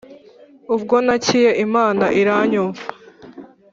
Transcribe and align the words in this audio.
ubwo 0.75 0.95
ntakiye 1.05 1.49
imana 1.65 2.05
iranyumva 2.21 2.83